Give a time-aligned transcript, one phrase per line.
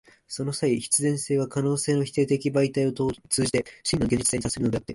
[0.27, 2.91] その際、必然性は可能性の否定的媒介を
[3.29, 4.87] 通じて真の現実性に達するのであって、